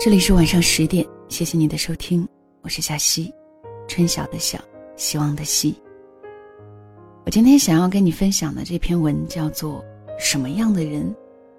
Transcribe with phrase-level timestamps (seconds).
[0.00, 2.24] 这里是晚上十点，谢谢你的收听，
[2.62, 3.34] 我是夏曦，
[3.88, 4.56] 春晓的晓，
[4.94, 5.74] 希望的希。
[7.26, 9.82] 我今天想要跟你分享的这篇文叫做
[10.16, 11.12] 《什么样的人，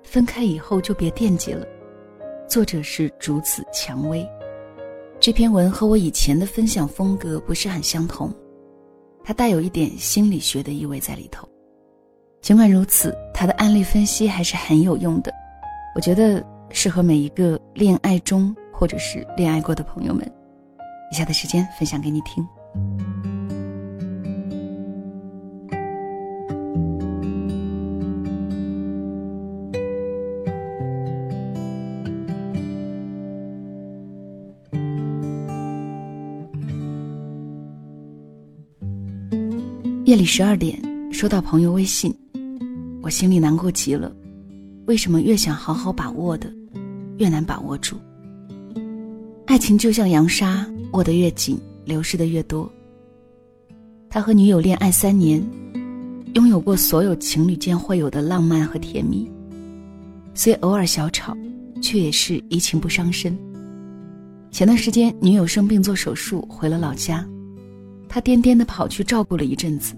[0.03, 1.65] 分开以后就别惦记了》，
[2.47, 4.25] 作者是竹子蔷薇。
[5.19, 8.33] 这篇文和我以前的分享风格不是很相同，
[9.21, 11.45] 它带有一点心理学的意味在里头。
[12.41, 15.33] 尽管如此，它的案例分析还是很有用的，
[15.93, 16.41] 我觉得。
[16.71, 20.25] 适合每一个恋爱中或者是恋爱过的朋友们，
[21.11, 22.45] 以下的时间分享给你听。
[40.05, 40.81] 夜里十二点，
[41.13, 42.11] 收到朋友微信，
[43.01, 44.11] 我心里难过极了。
[44.87, 46.51] 为什么越想好好把握的？
[47.19, 47.97] 越难把握住。
[49.45, 52.71] 爱情就像扬沙，握得越紧，流失的越多。
[54.09, 55.43] 他和女友恋爱三年，
[56.33, 59.29] 拥有过所有情侣间会有的浪漫和甜蜜，
[60.33, 61.35] 虽偶尔小吵，
[61.81, 63.37] 却也是怡情不伤身。
[64.49, 67.27] 前段时间，女友生病做手术，回了老家，
[68.07, 69.93] 他颠颠的跑去照顾了一阵子，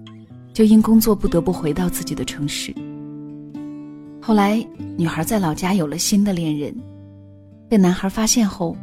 [0.52, 2.74] 就因工作不得不回到自己的城市。
[4.20, 6.74] 后来，女孩在老家有了新的恋人。
[7.72, 8.76] 被男孩发现后，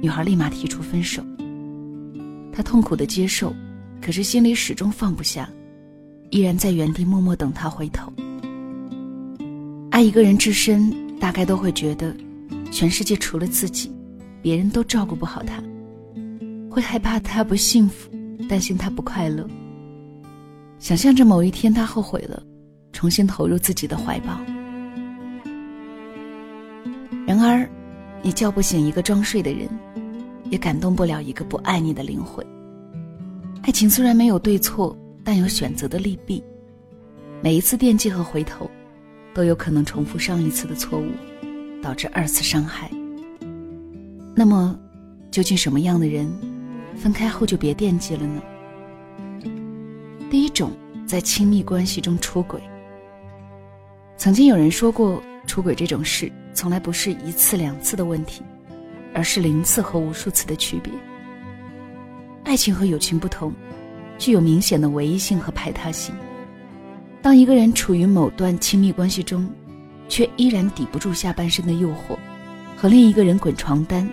[0.00, 1.20] 女孩立马提出分手。
[2.52, 3.52] 他痛苦的接受，
[4.00, 5.50] 可是心里始终放不下，
[6.30, 8.12] 依然在原地默默等他回头。
[9.90, 12.14] 爱一个人至深，大概都会觉得，
[12.70, 13.90] 全世界除了自己，
[14.40, 15.60] 别人都照顾不好他，
[16.70, 18.08] 会害怕他不幸福，
[18.48, 19.44] 担心他不快乐，
[20.78, 22.40] 想象着某一天他后悔了，
[22.92, 24.38] 重新投入自己的怀抱。
[27.26, 27.68] 然而。
[28.22, 29.68] 你叫不醒一个装睡的人，
[30.50, 32.44] 也感动不了一个不爱你的灵魂。
[33.62, 36.42] 爱情虽然没有对错，但有选择的利弊。
[37.40, 38.68] 每一次惦记和回头，
[39.32, 41.06] 都有可能重复上一次的错误，
[41.82, 42.90] 导致二次伤害。
[44.34, 44.78] 那么，
[45.30, 46.28] 究竟什么样的人，
[46.96, 48.42] 分开后就别惦记了呢？
[50.30, 50.72] 第一种，
[51.06, 52.60] 在亲密关系中出轨。
[54.16, 56.30] 曾经有人说过，出轨这种事。
[56.54, 58.42] 从来不是一次两次的问题，
[59.14, 60.92] 而是零次和无数次的区别。
[62.44, 63.52] 爱情和友情不同，
[64.18, 66.14] 具有明显的唯一性和排他性。
[67.22, 69.48] 当一个人处于某段亲密关系中，
[70.08, 72.18] 却依然抵不住下半身的诱惑，
[72.76, 74.08] 和另一个人滚床单，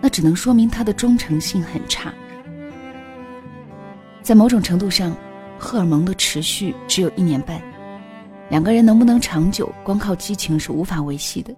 [0.00, 2.10] 那只能说明他的忠诚性很差。
[4.22, 5.14] 在某种程度上，
[5.58, 7.60] 荷尔蒙的持续只有一年半。
[8.50, 11.54] 两个人能不能长久，光靠激情是无法维系的。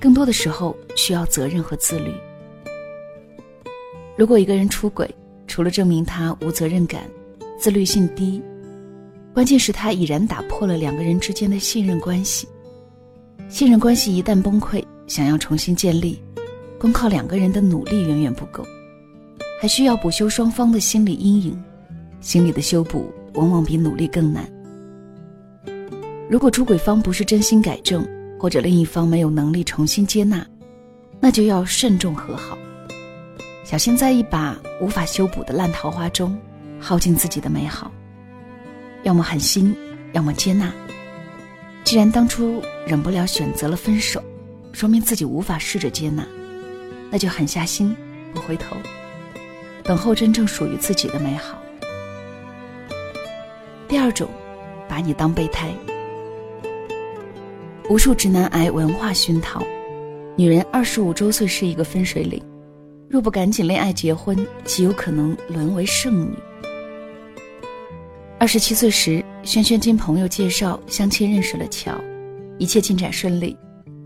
[0.00, 2.12] 更多的时候需要责任和自律。
[4.16, 5.08] 如果一个人出轨，
[5.46, 7.04] 除了证明他无责任感、
[7.58, 8.42] 自律性低，
[9.32, 12.48] 关键是他已然打破了两个人之间的信任关系。
[13.48, 16.20] 信任关系一旦崩溃，想要重新建立，
[16.76, 18.66] 光靠两个人的努力远远不够，
[19.60, 21.64] 还需要补修双方的心理阴影。
[22.20, 24.50] 心理的修补往往比努力更难。
[26.28, 28.06] 如果出轨方不是真心改正，
[28.38, 30.44] 或者另一方没有能力重新接纳，
[31.20, 32.56] 那就要慎重和好，
[33.62, 36.36] 小心在一把无法修补的烂桃花中
[36.80, 37.92] 耗尽自己的美好。
[39.02, 39.76] 要么狠心，
[40.12, 40.72] 要么接纳。
[41.84, 44.22] 既然当初忍不了选择了分手，
[44.72, 46.26] 说明自己无法试着接纳，
[47.10, 47.94] 那就狠下心，
[48.32, 48.74] 不回头，
[49.82, 51.58] 等候真正属于自己的美好。
[53.86, 54.26] 第二种，
[54.88, 55.70] 把你当备胎。
[57.90, 59.62] 无数直男癌文化熏陶，
[60.36, 62.42] 女人二十五周岁是一个分水岭，
[63.10, 66.30] 若不赶紧恋爱结婚，极有可能沦为剩女。
[68.38, 71.94] 二十七岁时，轩轩经朋友介绍相亲认识了乔，
[72.58, 73.54] 一切进展顺利，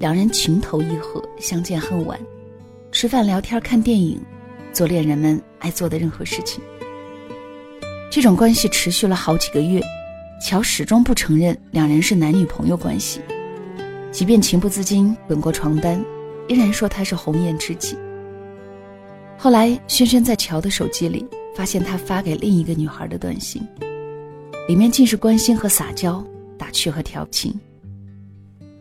[0.00, 2.19] 两人情投意合，相见恨晚，
[2.91, 4.20] 吃饭聊天看电影，
[4.73, 6.61] 做恋人们爱做的任何事情。
[8.11, 9.81] 这种关系持续了好几个月，
[10.44, 13.20] 乔始终不承认两人是男女朋友关系。
[14.10, 16.02] 即便情不自禁滚过床单，
[16.49, 17.96] 依然说他是红颜知己。
[19.37, 21.25] 后来，轩轩在乔的手机里
[21.55, 23.62] 发现他发给另一个女孩的短信，
[24.66, 26.25] 里面尽是关心和撒娇、
[26.56, 27.55] 打趣和调情。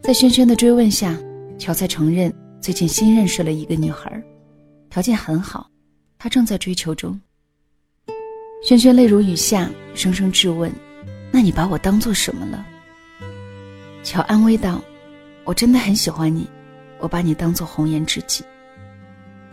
[0.01, 1.15] 在轩轩的追问下，
[1.59, 4.23] 乔才承认最近新认识了一个女孩，
[4.89, 5.69] 条件很好，
[6.17, 7.19] 他正在追求中。
[8.63, 10.71] 轩轩泪如雨下，声声质问
[11.31, 12.65] ：“那你把我当做什么了？”
[14.01, 14.81] 乔安慰道。
[15.47, 16.45] 我真的很喜欢你，
[16.99, 18.43] 我把你当做红颜知己。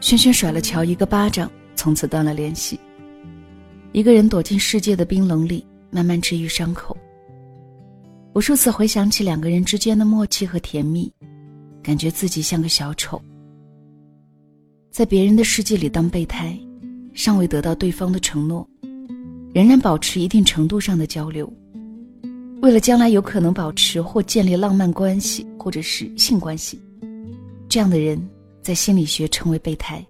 [0.00, 2.81] 轩轩甩了乔一个巴掌，从此断了联系。
[3.93, 6.96] 一个人躲进世界的冰冷里，慢慢治愈伤口。
[8.35, 11.08] 无数次回想起两个人之间的默契和甜蜜，
[11.81, 13.23] 感觉自己像个小丑，
[14.91, 16.58] 在别人的世界里当备胎，
[17.12, 18.69] 尚未得到对方的承诺，
[19.55, 21.49] 仍然保持一定程度上的交流。
[22.65, 26.81] 为了将来有可能保持或建立浪漫关系，或者是性关系，
[27.69, 28.19] 这样的人。
[28.63, 30.03] 在心理学称为备胎。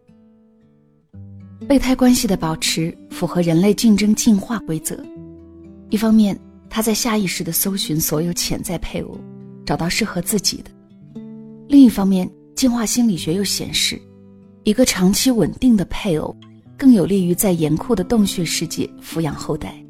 [1.67, 4.97] 备胎关系的保持符合人类竞争进化规则。
[5.91, 6.39] 一方面，
[6.71, 9.19] 他在下意识的搜寻所有潜在配偶，
[9.67, 10.71] 找到适合自己的；
[11.67, 14.01] 另一方面，进化心理学又显示，
[14.62, 16.33] 一个长期稳定的配偶，
[16.79, 19.83] 更有利于在严酷的洞穴世界抚养后代。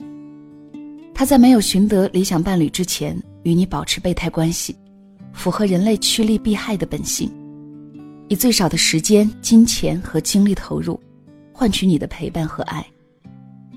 [1.15, 4.77] 他在没有寻得理想伴侣之前，与你保持备胎关系，
[5.33, 7.31] 符合人类趋利避害的本性。
[8.29, 11.01] 以最少的时间、金钱和精力投入，
[11.53, 12.85] 换取你的陪伴和爱，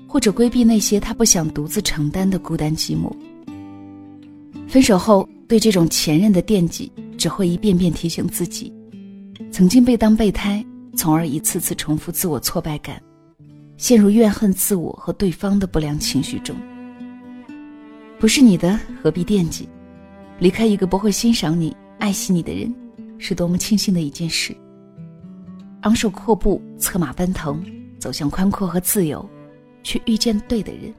[0.08, 3.08] 或者规避那些他不想独自承担的孤单寂寞。
[4.66, 8.72] 分手后，对这种前任的惦记，只会一遍遍提醒自己，
[9.52, 10.64] 曾经被当备胎，
[10.96, 13.00] 从而一次次重复自我挫败感，
[13.76, 16.56] 陷入怨恨自我和对方的不良情绪中。
[18.18, 19.68] 不是你的，何必惦记？
[20.38, 22.74] 离开一个不会欣赏你、爱惜你的人。
[23.20, 24.56] 是多么庆幸的一件事。
[25.80, 27.60] 昂首阔步，策马奔腾，
[27.98, 29.28] 走向宽阔和自由，
[29.82, 30.94] 去遇见对的人。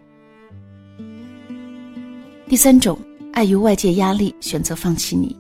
[2.46, 3.00] 第三种，
[3.32, 5.34] 碍于外界压力选择放弃你。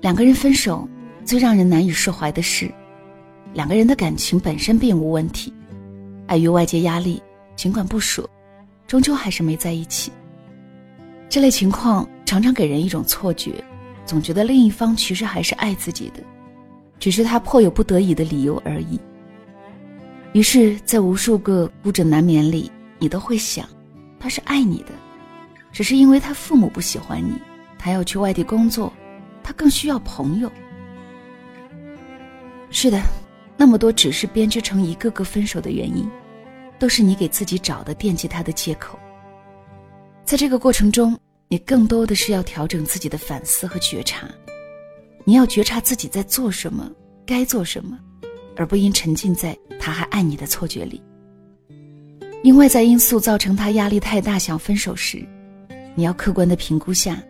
[0.00, 0.88] 两个人分手，
[1.24, 2.72] 最让人难以释怀的是，
[3.52, 5.52] 两个人的感情本身并无问题，
[6.28, 7.20] 碍于外界压力，
[7.56, 8.28] 尽管不舍，
[8.86, 10.12] 终究还是没在一起。
[11.32, 13.64] 这类情况常常给人一种错觉。
[14.04, 16.22] 总觉得另一方其实还是爱自己的，
[16.98, 19.00] 只是他迫有不得已的理由而已。
[20.34, 23.66] 于是，在无数个孤枕难眠里，你都会想，
[24.20, 24.92] 他是爱你的，
[25.72, 27.40] 只是因为他父母不喜欢你，
[27.78, 28.92] 他要去外地工作，
[29.42, 30.52] 他更需要朋友。
[32.68, 33.00] 是的，
[33.56, 36.06] 那么多只是编织成一个个分手的原因，
[36.78, 38.98] 都是你给自己找的惦记他的借口。
[40.24, 41.18] 在这个过程中。
[41.48, 44.26] 你更多的是要调整自己的反思和觉察，
[45.22, 46.90] 你要觉察自己在做什么，
[47.26, 48.00] 该做什么，
[48.56, 51.02] 而不因沉浸在他还爱你的错觉里。
[52.42, 55.22] 因外在因素造成他压力太大想分手时，
[55.94, 57.22] 你要客观的评估下，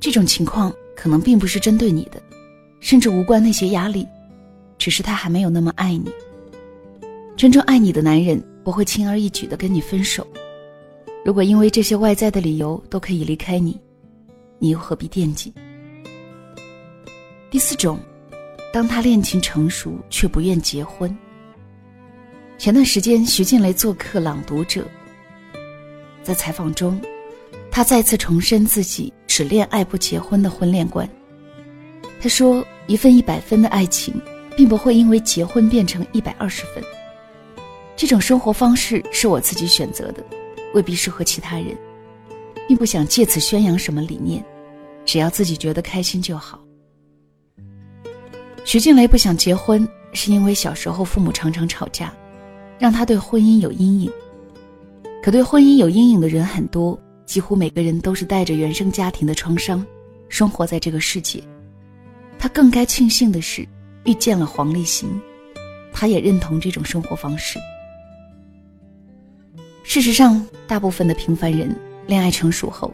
[0.00, 2.20] 这种情况可能并不是针对你的，
[2.80, 4.04] 甚至无关那些压力，
[4.78, 6.10] 只是他还没有那么爱你。
[7.36, 10.26] 真正爱你的男人不会轻而易举的跟你分手。
[11.24, 13.78] 如果因为这些外在的理由都可以离开你，
[14.58, 15.52] 你又何必惦记？
[17.50, 17.98] 第四种，
[18.72, 21.14] 当他恋情成熟却不愿结婚。
[22.56, 24.80] 前段时间，徐静蕾做客《朗读者》，
[26.22, 27.00] 在采访中，
[27.70, 31.08] 他再次重申自己只恋爱不结婚的婚恋观。
[32.20, 34.14] 他说：“一份一百分的爱情，
[34.56, 36.82] 并不会因为结婚变成一百二十分。
[37.96, 40.24] 这种生活方式是我自己选择的。”
[40.78, 41.76] 未必适合其他人，
[42.68, 44.44] 并不想借此宣扬什么理念，
[45.04, 46.60] 只要自己觉得开心就好。
[48.64, 52.14] 徐静蕾不想结婚，是因为小时候父母常常吵架，
[52.78, 54.12] 让她对婚姻有阴影。
[55.20, 59.84] 可对婚姻有阴影的人很多，几乎每个人都是带着原生家庭的创伤，
[60.28, 61.42] 生活在这个世界。
[62.38, 63.66] 她更该庆幸的是，
[64.04, 65.20] 遇见了黄立行，
[65.92, 67.58] 他也认同这种生活方式。
[69.88, 71.74] 事实上，大部分的平凡人
[72.06, 72.92] 恋爱成熟后，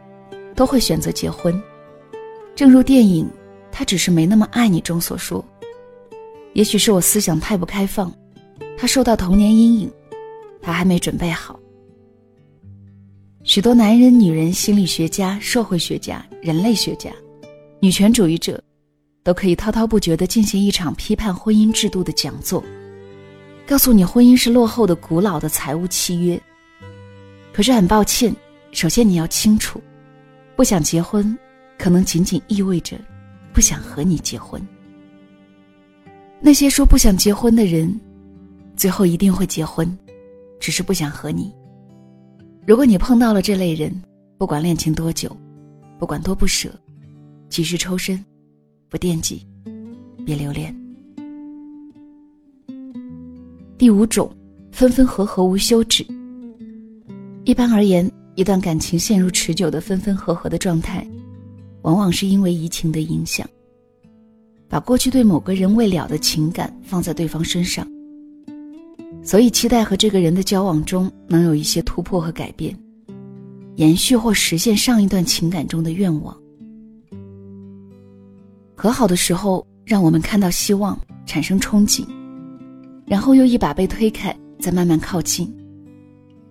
[0.54, 1.60] 都会选择结婚。
[2.54, 3.24] 正如电影
[3.72, 5.44] 《他只是没那么爱你》中所说
[6.54, 8.14] ：“也许是我思想太不开放，
[8.78, 9.90] 他受到童年阴影，
[10.62, 11.58] 他还没准备好。”
[13.42, 17.10] 许多男人、女人、心理学家、社会学家、人类学家、
[17.80, 18.62] 女权主义者，
[19.24, 22.62] 都可以滔滔不绝地进行一场批判婚姻制度的讲座，
[23.66, 26.40] 告诉你婚姻是落后的、古老的财务契约。
[27.54, 28.34] 可是很抱歉，
[28.72, 29.80] 首先你要清楚，
[30.56, 31.38] 不想结婚，
[31.78, 32.98] 可能仅仅意味着
[33.52, 34.60] 不想和你结婚。
[36.40, 37.88] 那些说不想结婚的人，
[38.76, 39.96] 最后一定会结婚，
[40.58, 41.54] 只是不想和你。
[42.66, 44.02] 如果你碰到了这类人，
[44.36, 45.30] 不管恋情多久，
[45.96, 46.68] 不管多不舍，
[47.48, 48.22] 及时抽身，
[48.88, 49.46] 不惦记，
[50.26, 50.74] 别留恋。
[53.78, 54.28] 第五种，
[54.72, 56.04] 分分合合无休止。
[57.44, 61.06] 一般而言，一段感情陷入持久的分分合合的状态，
[61.82, 63.46] 往往是因为移情的影响。
[64.66, 67.86] 把过去对某个人未了的情感放在对方身上，
[69.22, 72.74] 所以期待和这个人的交往中能有一些突破和改变，
[73.76, 76.34] 延续或实现上一段情感中的愿望。
[78.74, 82.06] 和好的时候，让我们看到希望，产生憧憬，
[83.06, 85.54] 然后又一把被推开，再慢慢靠近，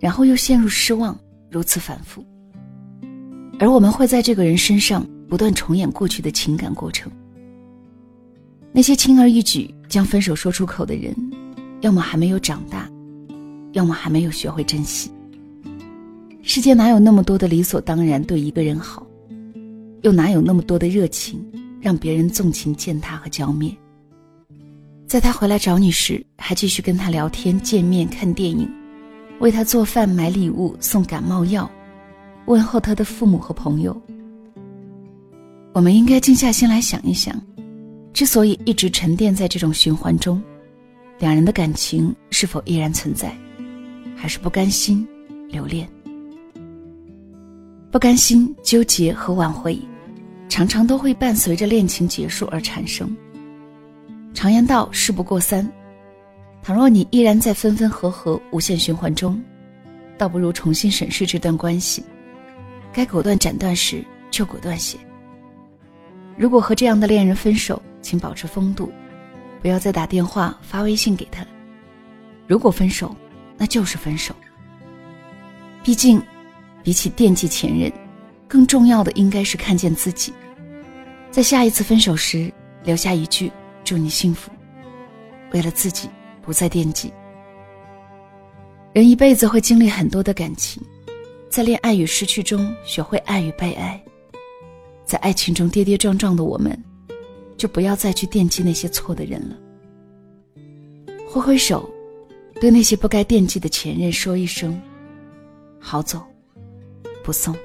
[0.03, 1.17] 然后又陷入失望，
[1.49, 2.21] 如此反复。
[3.57, 7.09] 而我们会在这个人身上不断重演过去的情感过程。
[8.73, 11.15] 那些轻而易举将分手说出口的人，
[11.79, 12.91] 要么还没有长大，
[13.71, 15.09] 要么还没有学会珍惜。
[16.41, 19.07] 世界哪有那么多的理所当然对一个人好，
[20.01, 21.41] 又哪有那么多的热情
[21.79, 23.73] 让别人纵情践踏和浇灭？
[25.07, 28.69] 在他回来找你时，还继续跟他聊天、见面、看电影，
[29.39, 31.69] 为他做饭、买礼物、送感冒药。
[32.45, 33.99] 问候他的父母和朋友。
[35.71, 37.41] 我们应该静下心来想一想，
[38.13, 40.41] 之所以一直沉淀在这种循环中，
[41.19, 43.35] 两人的感情是否依然存在，
[44.15, 45.07] 还是不甘心
[45.49, 45.87] 留恋？
[47.89, 49.79] 不甘心、纠结和挽回，
[50.49, 53.15] 常常都会伴随着恋情结束而产生。
[54.33, 55.67] 常言道：“事不过三。”
[56.63, 59.39] 倘若你依然在分分合合、无限循环中，
[60.17, 62.01] 倒不如重新审视这段关系。
[62.93, 64.01] 该果断斩断时
[64.31, 64.97] 就果断些。
[66.37, 68.89] 如果和这样的恋人分手，请保持风度，
[69.61, 71.45] 不要再打电话发微信给他。
[72.47, 73.13] 如果分手，
[73.57, 74.33] 那就是分手。
[75.83, 76.21] 毕竟，
[76.81, 77.91] 比起惦记前任，
[78.47, 80.31] 更重要的应该是看见自己。
[81.29, 82.49] 在下一次分手时，
[82.85, 83.51] 留下一句
[83.83, 84.49] “祝你幸福”，
[85.51, 86.09] 为了自己
[86.43, 87.11] 不再惦记。
[88.93, 90.83] 人一辈子会经历很多的感情。
[91.49, 94.03] 在恋爱与失去中学会爱与被爱，
[95.05, 96.75] 在爱情中跌跌撞撞的我们，
[97.57, 99.55] 就不要再去惦记那些错的人了。
[101.29, 101.87] 挥挥手，
[102.59, 104.81] 对那些不该惦记的前任说一声
[105.79, 106.23] ：“好走，
[107.23, 107.55] 不送。”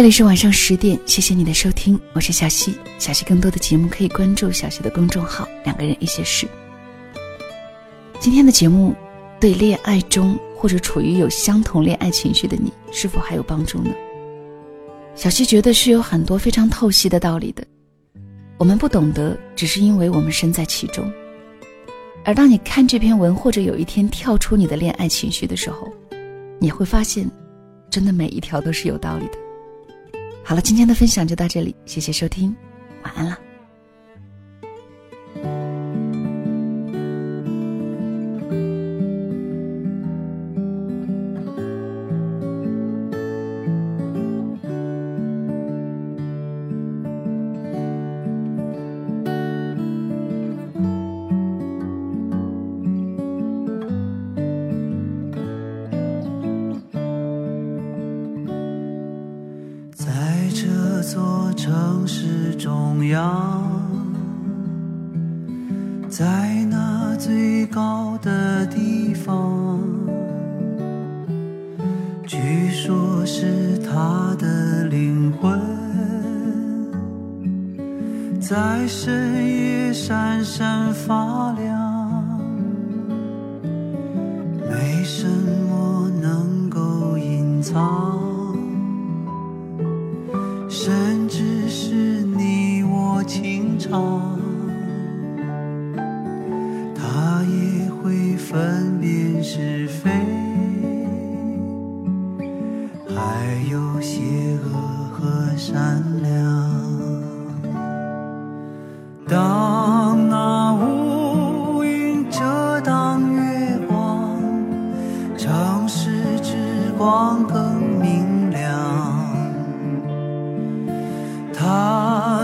[0.00, 2.74] 这里是晚上十点，谢谢你的收听，我是小溪。
[2.98, 6.48] 小溪更多的节目可以关注小溪的公众号“两个人一些事”。
[8.18, 8.94] 今天的节目
[9.38, 13.90] 对恋爱中或者处于有相同恋爱情绪的你是否还有帮助呢？
[15.14, 17.62] 小溪觉得是有很多非常透析的道理的，
[18.56, 21.12] 我们不懂得，只是因为我们身在其中。
[22.24, 25.92] 而当你看这篇文，或者有一天跳出你的恋爱情绪的时候，
[26.58, 27.30] 你会发现，
[27.90, 29.49] 真的每一条都是有道理的。
[30.50, 32.52] 好了，今天的分享就到这里，谢谢收听，
[33.04, 33.38] 晚安了。
[61.12, 63.60] 座城市中央
[66.08, 69.80] 在那最高的地方，
[72.24, 72.38] 据
[72.70, 75.60] 说是他的灵魂，
[78.40, 81.69] 在深夜闪闪发亮，
[90.82, 94.39] 甚至是你我情长。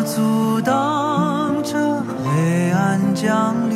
[0.06, 3.75] 阻挡着黑暗降临。